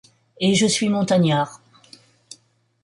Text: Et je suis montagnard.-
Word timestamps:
Et 0.41 0.55
je 0.55 0.65
suis 0.65 0.89
montagnard.- 0.89 1.61